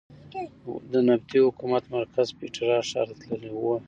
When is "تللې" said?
3.29-3.49